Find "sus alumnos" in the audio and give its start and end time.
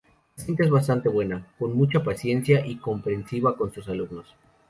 3.71-4.25